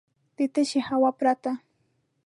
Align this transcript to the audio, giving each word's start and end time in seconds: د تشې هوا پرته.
د 0.37 0.39
تشې 0.53 0.79
هوا 0.89 1.09
پرته. 1.19 1.51